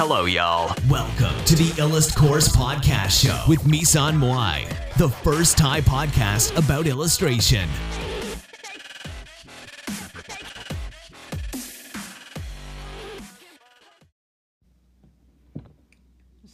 [0.00, 0.76] Hello, y'all.
[0.90, 6.84] Welcome to the Illust Course Podcast Show with Misan Moai, the first Thai podcast about
[6.94, 7.66] illustration.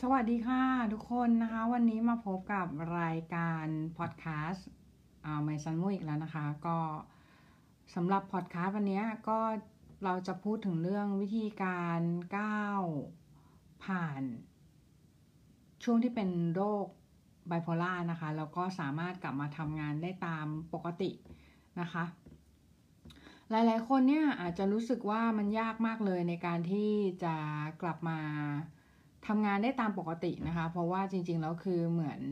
[0.01, 0.63] สวัสดีค่ะ
[0.93, 2.67] ทุกคนนะคะ วันนี้มาพบกับ
[2.99, 3.67] รายการ
[3.99, 4.69] พอดแคสต์
[5.25, 6.79] อ่าไมซันมุอีกแล้วนะคะ ก็
[7.95, 9.39] สำหรับพอดแคสต์วันนี้ก็
[10.05, 12.01] เราจะพูดถึงเรื่องวิธีการ
[12.39, 12.83] ก้าว
[13.85, 14.23] ผ่าน
[15.85, 16.87] ช่วงที่เป็นโรค
[17.49, 21.11] ไบโพล่านะคะ แล้วก็สามารถกลับมาทำงานได้ตามปกติ
[21.81, 22.05] นะคะ
[23.51, 26.91] หลายๆ คนเนี่ยอาจจะรู้สึกว่ามันยากมากเลยในการที่
[27.25, 27.35] จะ
[27.83, 28.19] กลับมา
[29.27, 32.23] ทำงานได้ตามปกตินะคะ เพราะว่าจริงๆ แล้วคือเหมือน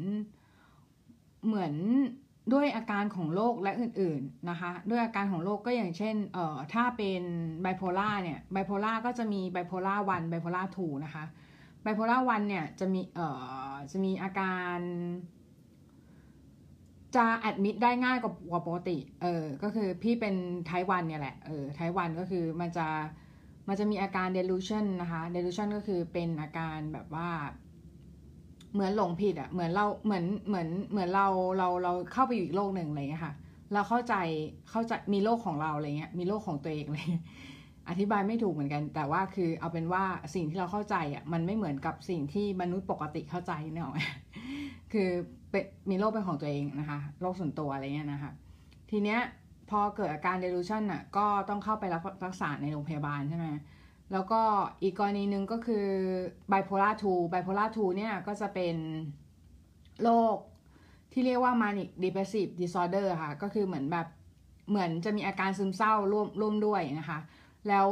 [1.47, 1.75] เหมือน
[2.53, 7.23] ด้วยอาการของโรคและอื่นๆนะคะ ด้วยอาการของโรคก็อย่างเช่นเอ่อถ้าเป็น
[7.63, 11.25] ไบโพล่าเนี่ยไบโพล่าก็จะมี bipolar one bipolar two นะคะ
[11.83, 13.29] bipolar one เนี่ยจะมีเอ่
[13.71, 14.79] อจะมีอาการ
[17.17, 20.35] จะ admit ได้ง่ายกว่าปกติ เออ ก็คือพี่เป็น
[20.67, 22.87] type one เนี่ยแหละ เออ type one ก็คือมันจะ
[23.69, 27.29] มันจะมีอาการ delusion นะคะ delusion ก็คือเป็นอาการแบบว่า
[28.75, 31.27] เหมือนหลงผิดอะ่ะเหมือนเราเหมือนเหมือนเหมือนเรา
[31.59, 33.35] เราเราเข้าไปอยู่อีกโลกหนึ่งอะไรเงี้ยค่ะ
[33.73, 34.15] เราเข้าใจ
[34.71, 37.07] เข้าใจมีโลกของเราอะไรเงี้ยมีโลกของตัวเองเลย
[37.89, 40.05] อธิบายไม่ถูกเหมือนกัน แต่ว่าคือเอาเป็นว่า
[40.35, 44.01] สิ่งที่เราเข้าใจอะมันไม่เหมือนกับสิ่งที่มนุษย์ปกติเข้าใจเนี่ยหรอกไหม
[44.93, 45.09] คือ
[45.51, 48.33] เป็นมีโรคเป็นของตัวเองนะคะโรคส่วนตัวอะไรเงี้ยนะคะ
[48.91, 49.21] ทีเนี้ย
[49.71, 53.47] พอเกิดอาการ delusion อะก็ต้องเข้าไปรับรักษาในโรงพยาบาลใช่ไหม
[54.13, 54.41] แล้วก็
[54.83, 55.87] อีกกรณีหนึ่งก็คือ
[56.51, 58.77] bipolar 2 bipolar 2เนี่ยก็จะเป็น
[60.03, 60.37] โรค
[61.13, 64.07] ที่เรียกว่า manic depressive disorder ค่ะ ก็คือเหมือนแบบ
[64.69, 67.19] เหมือนจะมีอาการซึมเศร้าร่วมร่วมด้วยนะคะ
[67.69, 67.89] แล้ว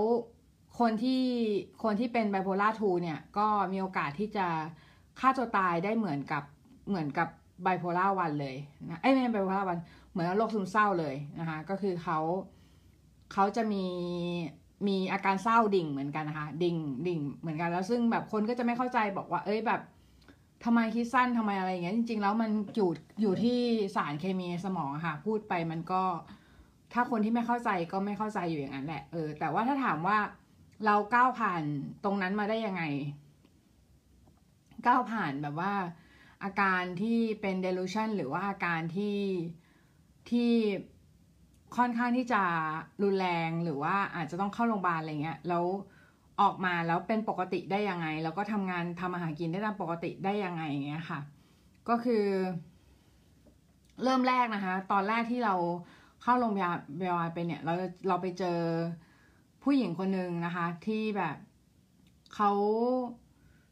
[0.78, 1.24] คนที่
[1.82, 4.46] คนที่เป็น bipolar 2เนี่ยก็มีโอกาสที่จะ
[5.20, 6.42] ฆ่าตัวตายได้เหมือนกับ
[6.88, 7.28] เหมือนกับ
[7.66, 8.56] bipolar 1เลย
[8.88, 12.18] นะเอ้ไม่ใช่ bipolar 1เหมือนโรคซึมเศร้าเลยนะคะ ก็คือเขา
[13.32, 13.84] เขาจะมี
[14.86, 19.80] มีอาการเศร้าดิ่งเหมือนกันนะคะ ดิ่งดิ่งเหมือนกันแล้วซึ่งแบบคนก็จะไม่เข้าใจบอกว่า เอ้ยแบบ
[20.64, 22.90] ทำไมคิดสั้นทำไมอะไรอย่างเงี้ยจริง ๆ แล้วมันอยู่
[23.20, 23.58] อยู่ที่
[23.96, 26.02] สารเคมีสมองค่ะ พูดไปมันก็
[26.92, 30.18] ถ้าคนที่ไม่เข้าใจก็ไม่เข้าใจอยู่อย่างนั้นแหละเออแต่ว่าถ้าถามว่า
[30.86, 31.62] เราก้าวผ่าน
[32.04, 32.82] ตรงนั้นมาได้ยังไง
[34.86, 35.72] ก้าวผ่านแบบว่า
[36.44, 39.18] อาการที่เป็น delusion หรือว่าอาการที่
[40.30, 40.52] ที่
[41.76, 42.42] ค่อนข้างที่จะ
[43.02, 45.64] รุนแรงหรือว่าอาจจะต้องเข้าโรงพยาบาลอะไรเงี้ยแล้ว
[46.40, 51.20] ออกมาแล้วเป็นปกติได้ยังไง แล้วก็ทำงานทำอาหารกินได้ตามปกติได้ยังไงอย่างเงี้ยค่ะ
[51.88, 52.24] ก็คือ
[54.02, 55.54] เริ่มแรกนะคะ ตอนแรกที่เรา
[56.22, 57.72] เข้าโรงพยาบาลไปเนี่ย เรา
[58.08, 58.58] เราไปเจอ
[59.64, 61.36] ผู้หญิงคนหนึ่งนะคะ ที่แบบ
[62.34, 62.50] เขา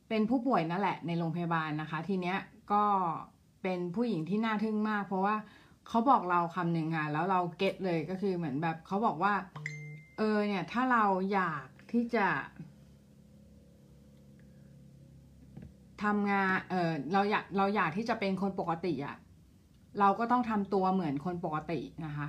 [0.08, 2.38] เป็นผู้ป่วยนั่นแหละในโรงพยาบาลนะคะ ทีเนี้ย
[2.72, 2.84] ก็
[3.62, 5.36] เป็นผู้หญิงที่น่าทึ่งมาก เพราะว่า
[5.88, 9.34] เขาบอกเราคำหนึ่งค่ะแล้วเราเก็ตเลยก็คือเหมือนแบบเขาบอกว่า
[10.18, 12.26] เออเนี่ย ถ้าเราอยากที่จะ
[16.02, 19.16] ทำงานเออเราอยากเราอยากที่จะเป็นคนปกติอะ่ะ
[20.00, 22.28] เราก็ต้องทำตัวเหมือนคนปกตินะคะ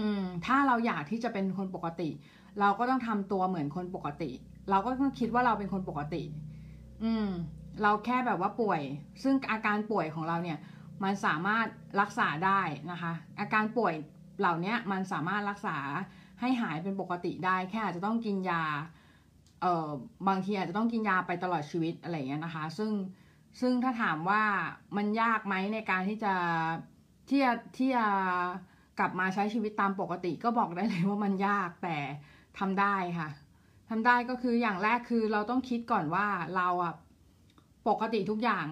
[0.00, 2.08] อืม ถ้าเราอยากที่จะเป็นคนปกติ
[2.60, 4.30] เราก็ต้องทำตัวเหมือนคนปกติ
[4.70, 6.22] เราก็ต้องคิดว่าเราเป็นคนปกติ
[7.04, 7.28] อืม
[7.82, 8.80] เราแค่แบบว่าป่วย
[9.22, 10.58] ซึ่งอาการป่วยของเราเนี่ย
[11.04, 11.66] มันสามารถ
[12.00, 12.60] รักษาได้
[12.90, 13.94] นะคะ อาการป่วย
[14.40, 15.76] เหล่านี้มันสามารถรักษา
[16.40, 18.64] ให้หายเป็นปกติได้ แค่อาจจะต้องกินยา
[19.60, 19.88] เอ่อ
[20.28, 22.92] บางทีอาจจะต้องกินยาไปตลอดชีวิตอะไรอย่างเงี้ยนะคะ ซึ่ง
[23.60, 24.42] ซึ่งถ้าถามว่า
[24.96, 26.34] มันยากไหมในการที่จะ
[27.28, 28.06] ที่จะที่จะ
[28.98, 31.96] กลับมาใช้ชีวิตตามปกติ ก็บอกได้เลยว่ามันยากแต่
[32.58, 33.28] ทำได้ค่ะ
[33.90, 36.26] ทำได้ก็คืออย่างแรกคือเราต้องคิดก่อนว่า
[36.56, 36.94] เราอะ
[37.88, 38.66] ปกติทุกอย่าง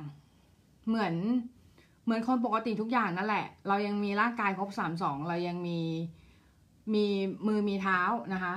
[0.89, 1.15] เหมือน
[2.07, 5.81] เหมือนคนปกติทุกอย่างนั่นแหละ เรายังมีร่างกายครบสามสองเรายังมี
[6.95, 7.07] มี
[7.47, 8.01] มือมีเท้า
[8.33, 8.55] นะคะ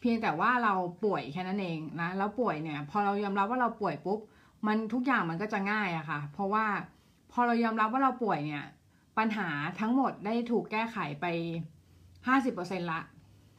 [0.00, 0.74] เพียงแต่ว่าเรา
[1.04, 4.20] ป่วยแค่นั้นเองนะแล้วป่วยเนี่ย พอเรายอมรับว่าเราป่วยปุ๊บ
[4.66, 6.66] มันทุกอย่างมันก็จะง่ายอะค่ะ เพราะว่า
[7.32, 8.64] พอเรายอมรับว่าเราป่วยเนี่ย
[9.18, 9.48] ปัญหา
[9.80, 11.26] ทั้งหมดได้ถูกแก้ไขไป
[12.26, 13.00] ห้าสิบเปอร์เซ็นละ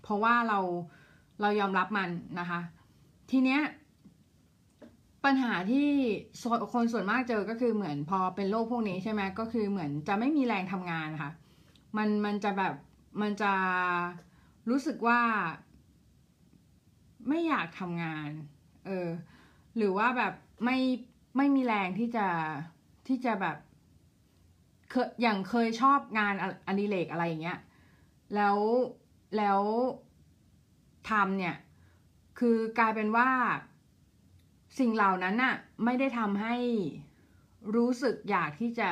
[0.04, 0.60] เพราะว่าเรา
[1.42, 2.10] เรายอมรับมัน
[2.40, 2.60] นะคะ
[3.32, 3.62] ทีเนี้ย
[5.26, 5.90] ปัญหาที่
[6.74, 11.32] คนส่วนมากเจอก็คือเหมือนพอเป็นโรคพวกนี้ใช่ไหมก็คือเหมือนจะไม่มีแรงทำงานค่ะ
[11.98, 12.74] มันมันจะแบบ
[13.22, 13.54] มันจะ
[14.70, 15.22] รู้สึกว่า
[17.30, 18.30] ไม่อยากทำงาน
[18.86, 19.10] เออ
[19.78, 20.34] หรือว่าแบบ
[20.66, 20.78] ไม่
[21.38, 22.28] ไม่มีแรงที่จะ
[23.08, 23.58] ที่จะแบบ
[24.92, 26.34] เคยอย่างเคยชอบงาน
[26.68, 27.60] อดิเรกอะไรอย่างเงี้ย
[28.36, 28.58] แล้ว
[29.38, 29.62] แล้ว
[31.10, 31.56] ทำเนี่ย
[32.40, 33.30] คือกลายเป็นว่า
[34.80, 35.56] สิ่งเหล่านั้นน่ะ
[35.86, 36.56] ไม่ได้ทำให้
[37.76, 38.92] รู้สึกอยากที่จะ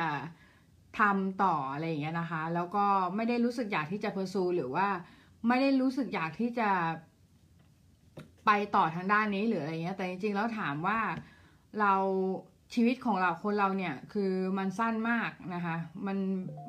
[0.98, 2.86] ทำต่ออะไรอย่างเงี้ยนะคะ แล้วก็
[3.16, 4.88] ไม่ได้รู้สึกอยากที่จะเพอร์ซูหรือว่า
[5.48, 6.70] ไม่ได้รู้สึกอยากที่จะ
[8.46, 10.98] ไปต่อทางด้านนี้หรืออะไรเงี้ย แต่จริงๆแล้วถามว่า
[11.80, 11.94] เรา
[12.74, 15.76] ชีวิตของเราคนเราเนี่ยคือมันสั้นมากนะคะ
[16.06, 16.18] มัน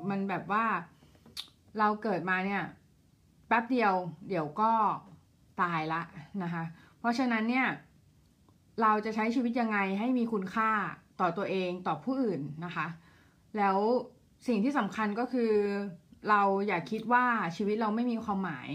[0.10, 0.66] มันแบบว่า
[1.80, 2.64] เราเกิดมาเนี่ย
[3.48, 3.94] แป๊บเดียว
[4.30, 4.72] เดี๋ยวก็
[5.62, 6.02] ตายละ
[6.44, 6.64] นะคะ
[7.00, 7.68] เพราะฉะนั้นเนี่ย
[8.82, 10.70] เราจะใช้ชีวิตยังไงให้มีคุณค่า
[11.22, 12.88] ต่อตัวเองต่อผู้อื่นนะคะ
[13.58, 13.78] แล้ว
[14.48, 15.52] สิ่งที่สำคัญก็คือ
[16.30, 17.26] เราอย่าคิดว่า
[17.58, 18.70] ชีวิตเราไม่มีความหมาย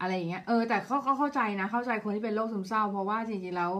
[0.00, 3.72] อะไรอย่างเงี้ยเออแต่เขาก็เข้าใจนะ เข้าใจคนที่เป็นโรคซึมเศร้า เพราะว่าจริงๆแล้ว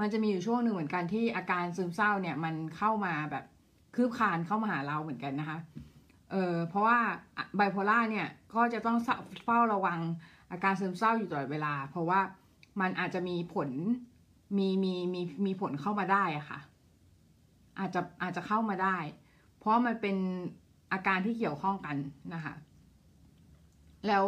[0.00, 3.44] มันจะมีอยู่ช่วงหนึ่งเหมือนกันที่อาการซึมเศร้าเนี่ยมันเข้ามาแบบ
[3.94, 5.58] คืบคลานเข้ามาหาเราเหมือนกันนะคะ
[6.32, 6.98] เออเพราะว่า
[7.56, 8.98] ไบโพล่าเนี่ยก็จะต้อง
[9.44, 9.98] เฝ้าระวัง
[10.50, 12.20] อาการซึมเศร้าอยู่ตลอดเวลา เพราะว่า
[12.80, 13.68] มันอาจจะมีผล
[14.56, 16.58] มีมีมีมีผลเข้ามาได้อะค่ะ
[17.78, 18.96] อาจจะอาจจะเข้ามาได้
[19.58, 20.16] เพราะมันเป็น
[20.92, 21.96] อาการที่เกี่ยวข้องกัน
[22.34, 22.54] นะคะ
[24.06, 24.26] แล้ว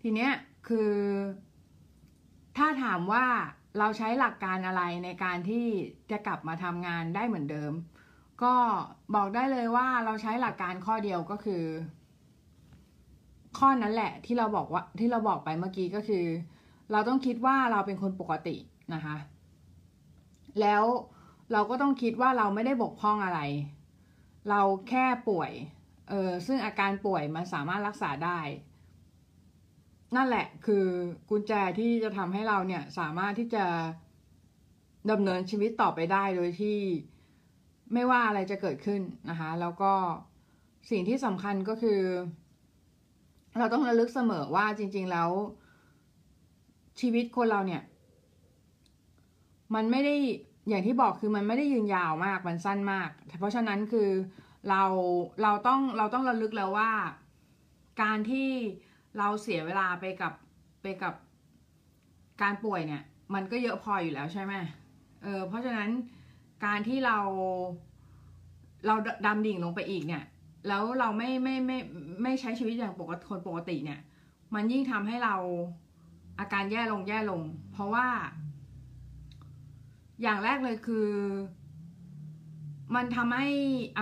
[0.00, 0.32] ทีเนี้ย
[0.68, 0.92] คือ
[2.56, 3.24] ถ้าถามว่า
[3.78, 5.66] เราใช้หลักการอะไรในการที่
[6.10, 7.72] จะกลับมาทำงานได้เหมือนเดิม
[8.42, 8.54] ก็
[9.14, 11.64] บอกได้เลยว่าเราใช้หลักการข้อเดียวก็คือ
[13.58, 16.24] ข้อนั้นแหละที่เราบอกว่าที่เราบอกไปเมื่อกี้ก็คือ
[16.92, 18.56] เราต้องคิดว่าเราเป็นคนปกติ
[18.94, 19.16] นะคะ
[20.60, 20.84] แล้ว
[21.52, 23.40] เราก็ต้องคิดว่าเราไม่ได้บกพร่องอะไร
[24.50, 25.50] เราแค่ป่วย
[26.08, 28.40] เออซึ่งอาการป่วยมันสามารถรักษาได้
[30.16, 30.86] นั่นแหละคือ
[31.30, 33.64] กุญแจที่จะทำให้เราเนี่ยสามารถที่จะ
[35.10, 36.78] ดำเนินชีวิตต่อไปได้โดยที่
[37.92, 39.92] ไม่ว่าอะไรจะเกิดขึ้นนะคะ แล้วก็
[40.90, 42.00] สิ่งที่สำคัญก็คือ
[43.58, 45.30] เราต้องระลึกเสมอว่าจริง ๆ แล้ว
[47.00, 47.82] ชีวิตคนเราเนี่ย
[49.74, 50.14] มันไม่ได้
[50.68, 53.08] อย่างที่บอกคือมันไม่ได้ยืนยาวมากมันสั้นมาก
[53.38, 54.08] เพราะฉะนั้นคือ
[54.68, 54.82] เรา
[55.42, 56.90] เราต้องเราต้องระลึกแล้วว่า
[58.02, 58.48] การที่
[59.18, 60.32] เราเสียเวลาไปกับ
[60.82, 61.14] ไปกับ
[62.42, 63.02] การป่วยเนี่ย
[63.34, 64.54] มันก็เยอะพออยู่แล้วใช่ไหม
[65.22, 65.90] เออเพราะฉะนั้น
[66.64, 67.18] การที่เรา
[68.86, 68.94] เรา
[69.26, 70.24] ดำดิ่งลงไปอีกเนี่ย
[70.68, 71.78] แล้วเราไม่ไม่ไม่
[72.22, 74.00] ไม่ใช้ชีวิตอย่างปกติคนปกติเนี่ย
[74.54, 75.36] มันยิ่งทำให้เรา
[76.38, 77.42] อาการแย่ลงแย่ลง
[77.72, 78.06] เพราะว่า
[80.22, 81.08] อย่างแรกเลยคือ
[82.94, 83.48] มันทำให้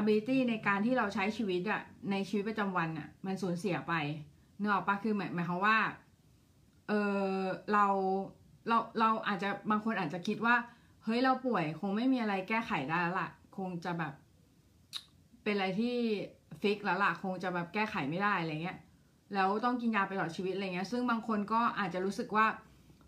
[0.01, 3.95] ability ในการที่เราใช้ชีวิตอะในชีวิตประจำวันอะมันสูญเสียไป
[4.59, 5.79] เนื้อออกปะคือหมายหมายความว่า
[6.89, 6.93] เอ
[7.39, 7.41] อ
[7.73, 7.87] เรา
[8.69, 10.57] เราเราอาจจะบางคนอาจจะคิดว่า
[11.05, 14.13] เฮ้ยเราป่วยคงไม่มีอะไรแก้ไขได้แล้วล่ะ คงจะแบบ
[15.43, 15.97] เป็นอะไรที่
[16.61, 18.79] ฟิกแล้วล่ะ คงจะแบบแก้ไขไม่ได้อะไรเงี้ย
[19.35, 22.47] แล้วต้องกินยาไปตลอดชีวิตอะไรเงี้ยซึ่งบางคนก็อาจจะรู้สึกว่า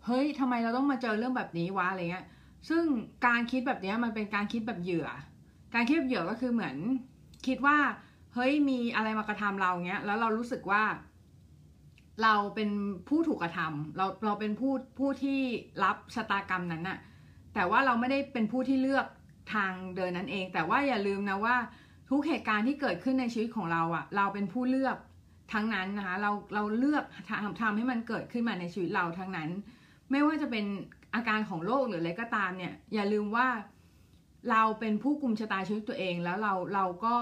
[0.05, 2.25] เฮ้ยทำไมเราต้องมาเจอเรื่องแบบนี้วะอะไรเงี้ย
[2.69, 2.83] ซึ่ง
[3.25, 5.07] การคิดแบบนี้มันเป็นการคิดแบบเหยื่อ
[5.73, 6.75] การคิดแบบเหยื่อก็คือเหมือน
[7.47, 7.77] คิดว่า
[8.33, 10.83] เฮ้ยมีอะไรมากระทำเราเงี้ยแล้วเรารู้สึกว่า
[12.23, 12.69] เราเป็น
[13.09, 15.39] ผู้ถูกกระทำเราเราเป็นผู้ผู้ที่
[15.83, 16.97] รับชะตากรรมนั้นน่ะ
[17.53, 19.05] แต่ว่าเราไม่ได้เป็นผู้ที่เลือก
[19.53, 21.55] ทางเดินนั้นเอง แต่ว่าอย่าลืมนะว่า
[22.09, 24.97] ทุกเหตุการณ์ที่เกิดขึ้นในชีวิตของเราอะเราเป็นผู้เลือก
[25.53, 29.49] ทั้งนั้นนะคะเราเราเลือกทำทำให้มันเกิดขึ้นมาในชีวิตเราทั้งนั้น
[30.11, 30.65] ไม่ว่าจะเป็น
[31.15, 33.47] อาการของโรคหรืออะไรก็ตามเนี่ยอย่าลืมว่า
[34.51, 37.15] เราเป็นผู้กุมชะตาชีวิตตัวเองแล้วเราเราก็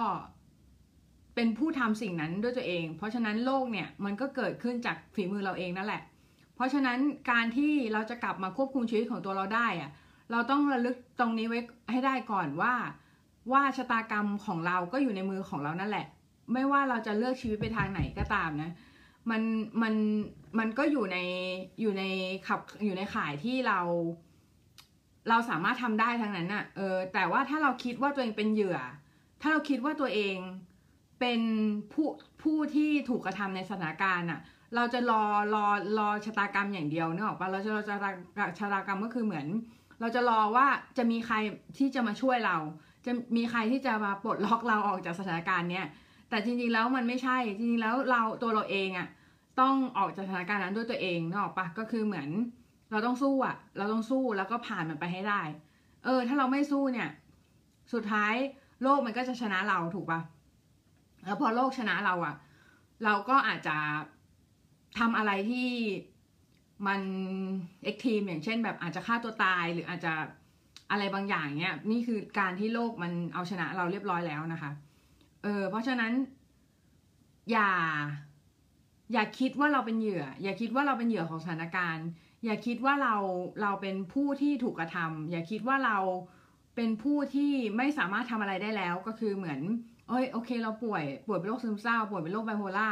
[1.35, 6.01] เป็นผู้ทำสิ่งนั้นด้วยตัวเอง เพราะฉะนั้นโรคเนี่ยมันก็เกิดขึ้นจากฝีมือเราเองนั่นแหละ
[6.55, 6.99] เพราะฉะนั้น
[7.31, 9.91] การที่เราจะกลับมาควบคุมชีวิตของตัวเราได้อะ
[10.31, 11.59] เราต้องระลึกตรงนี้ไว้
[11.91, 12.73] ให้ได้ก่อนว่า
[13.51, 16.05] ว่าชะตากรรมของเราก็อยู่ในมือของเรานั่นแหละ
[16.53, 18.71] ไม่ว่าเราจะเลือกชีวิตไปทางไหนก็ตามนะ
[19.29, 19.41] มัน
[19.81, 19.93] มัน
[20.59, 21.17] มันก็อยู่ใน
[21.81, 22.03] อยู่ใน
[22.47, 23.79] ขับอยู่ในข่ายที่เรา
[25.29, 28.77] เราสามารถทำได้ทั้งนั้นน่ะเออแต่ว่าถ้าเราคิดว่าตัวเองเป็นเหยื่อ
[29.41, 30.35] ถ้าเราคิดว่าตัวเอง
[31.19, 31.41] เป็น
[31.93, 32.07] ผู้
[32.41, 34.39] ผู้ที่ถูกกระทำในสถานการณ์น่ะ
[34.75, 35.23] เราจะรอ
[35.53, 35.65] รอ
[35.97, 38.09] รอชะตากรรมอย่างเดียวเนอะปะเราจะรอชะตา
[38.59, 39.47] ชะตากรรมก็คือเหมือน
[39.99, 41.35] เราจะรอว่าจะมีใคร
[41.77, 42.57] ที่จะมาช่วยเรา
[43.05, 45.85] จะมีใครที่จะมาปลดล็อกเราออกจากสถานการณ์เนี้ย
[46.35, 49.07] แต่จริงๆแล้วมันไม่ใช่ จริงๆแล้วเราตัวเราเองอะ
[49.59, 52.29] ต้องออกจากสถานการณ์นั้นด้วยตัวเองนึกออกปะก็คือเหมือน
[52.91, 55.41] เราต้องสู้อะเราต้องสู้แล้วก็ผ่านมันไปให้ได้
[56.03, 57.09] เออ ถ้าเราไม่สู้เนี่ย
[57.93, 58.33] สุดท้าย
[58.81, 60.19] โลกมันก็จะชนะเราถูกปะ
[61.25, 62.35] แล้วพอโลกชนะเราอะ
[63.03, 63.77] เราก็อาจจะ
[64.99, 65.69] ทำอะไรที่
[66.87, 67.01] มัน
[67.83, 70.13] เอ็กทีมอย่างเช่น แบบอาจจะฆ่าตัวตายหรืออาจจะ
[70.91, 74.71] อะไรบางอย่างเนี้ยนี่คือการที่โลกมันเอาชนะเราเรียบร้อยแล้วนะคะ
[75.45, 76.13] เออ เพราะฉะนั้น
[77.51, 77.69] อย่า
[79.13, 82.07] อย่าคิดว่าเราเป็นเหยื่อ อย่าคิดว่าเราเป็นเหยื่อของสถานการณ์
[82.45, 83.15] อย่าคิดว่าเรา
[83.61, 85.97] เราเป็นผู้ที่ถูกกระทำอย่าคิดว่าเรา
[86.75, 89.59] เป็นผู้ที่ไม่สามารถทำอะไรได้แล้ว ก็คือเหมือน
[90.09, 92.89] เอ้ยโอเค เราป่วยป่วยเป็นโรคซึมเศร้า ป่วยเป็นโรคไบโพล่า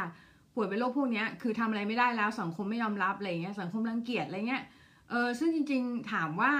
[0.56, 4.64] ป่วยเป็นโรคพวกเนี้ยคือทำอะไรไม่ได้แล้วสังคมไม่ยอมรับอะไรเงี้ยสังคมรังเกียจอะไรเงี้ย
[5.10, 6.52] เออซึ่งจริง ๆ ถามว่า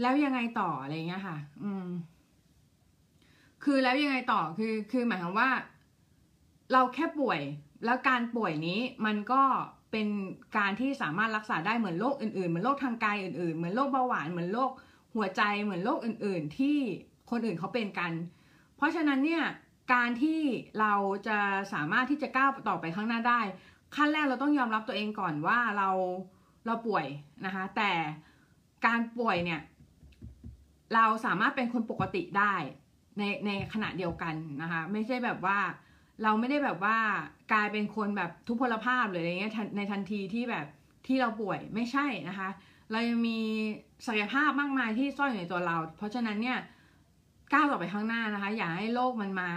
[0.00, 1.86] แล้วยังไงต่ออะไรเงี้ยค่ะ อืม
[3.64, 5.50] คือแล้วยังไงต่อคือคือหมายความว่า
[6.72, 7.40] เราแค่ป่วย
[7.84, 9.42] แล้วการป่วยนี้มันก็
[9.90, 10.08] เป็น
[10.58, 14.70] การที่สามารถรักษาได้เหมือนโรคอื่นๆ เหมือนโรคทางกายอื่นๆ เหมือนโรคเบาหวาน เหมือนโรค
[15.14, 16.78] หัวใจ เหมือนโรคอื่นๆ ที่
[17.30, 18.12] คนอื่นเขาเป็นกัน
[18.76, 19.42] เพราะฉะนั้นเนี่ย
[19.94, 20.40] การที่
[20.80, 20.94] เรา
[21.28, 21.38] จะ
[21.72, 23.40] สามารถที่จะก้าวต่อไปข้างหน้าได้
[23.94, 25.88] ขั้นแรกเราต้องยอมรับตัวเองก่อนว่าเรา
[26.66, 27.06] เราป่วย
[27.44, 27.90] นะคะ แต่
[28.86, 29.60] การป่วยเนี่ย
[30.94, 32.54] เราสามารถเป็นคนปกติได้
[33.18, 35.58] ในในขณะเดียวกันนะคะ ไม่ใช่แบบว่า
[36.22, 36.96] เราไม่ได้แบบว่า
[37.52, 40.66] กลายเป็นคนแบบทุพพลภาพหรืออะไรเงี้ยในทันทีที่แบบ
[41.06, 42.48] ที่เราป่วยไม่ใช่นะคะ
[42.90, 43.38] เรายังมี
[44.06, 46.58] ศักยภาพมากมายที่ซ่อนอยู่ในตัวเรา เพราะฉะนั้นเนี่ย
[47.52, 49.48] ก้าวต่อไปข้างหน้านะคะ อย่าให้โลกมันมา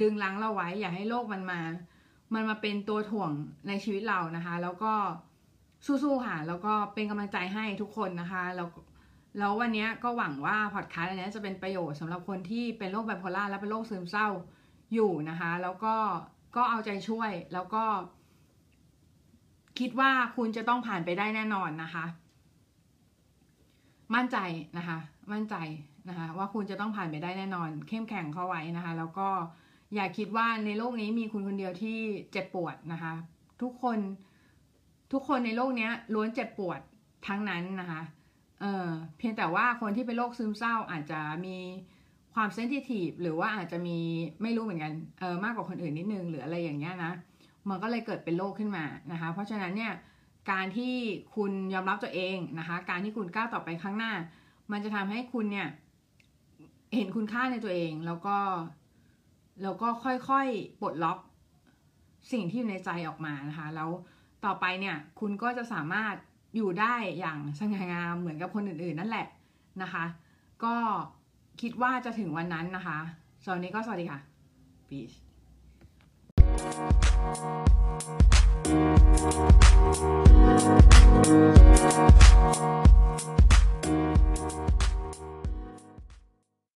[0.00, 1.60] ดึงลังเราไว้ อย่าให้โลกมันมา
[2.34, 3.30] มันมาเป็นตัวถ่วง
[3.68, 4.92] ในชีวิตเรานะคะ แล้วก็
[5.86, 8.68] สู้ๆค่ะแล้วก็เป็นกำลังใจให้ทุกคนนะคะแล้ว
[9.38, 14.28] แล้ววันนี้ก็หวังว่าพอดคาสต์อันนี้จะเป็นประโยชน์สำหรับคนที่เป็นโรคไบโพล่าและเป็นโรคซึมเศร้า
[14.94, 15.94] อยู่นะคะ แล้วก็
[16.56, 17.84] ก็เอาใจช่วย แล้วก็
[19.78, 22.04] คิดว่าคุณจะต้องผ่านไปได้แน่นอนนะคะ
[24.14, 24.38] มั่นใจ
[24.78, 24.98] นะคะ
[25.32, 25.56] มั่นใจ
[26.08, 29.28] นะคะ ว่าคุณจะต้องผ่านไปได้แน่นอน เข้มแข็งเข้าไว้นะคะ แล้วก็
[29.94, 31.98] อย่าคิดว่าในโลกนี้มีคุณคนเดียวที่
[32.32, 33.12] เจ็บปวดนะคะ
[33.62, 33.98] ทุกคน
[35.12, 36.80] ทุกคนในโลกนี้ล้วนเจ็บปวด
[37.26, 38.00] ทั้งนั้นนะคะ
[38.60, 41.56] เออเพียงแต่ว่าคนที่เป็นโรคซึมเศร้าอาจจะมี
[42.34, 43.98] ความเซนซิทีฟหรือว่าอาจจะมี
[44.42, 47.12] ไม่รู้เหมือนกันเออมากกว่าคนอื่นนิดนึงหรืออะไรอย่างเงี้ยนะ
[47.68, 49.92] มันก็เลยเกิดเป็นโรคขึ้นมานะคะ เพราะฉะนั้นเนี่ย
[50.50, 50.94] การที่
[51.36, 54.12] คุณยอมรับตัวเองนะคะ การที่คุณก้าวต่อไปข้างหน้า
[54.72, 55.68] มันจะทำให้คุณเนี่ย
[56.94, 58.36] เห็นคุณค่าในตัวเองแล้วก็
[59.62, 61.18] แล้วก็ค่อยๆปลดล็อก
[62.32, 63.90] สิ่งที่อยู่ในใจออกมานะคะ แล้ว
[64.44, 66.14] ต่อไปเนี่ย คุณก็จะสามารถ
[66.54, 69.26] อยู่ได้อย่างสง่างามเหมือนกับคนอื่นๆ นั่นแหละ
[69.82, 70.04] นะคะ
[70.64, 70.74] ก็
[71.60, 72.98] คิดว่าจะถึงวันนั้นนะคะ
[73.42, 74.20] สำหรับนี้ก็สวัสดีค่ะ
[74.88, 75.16] peace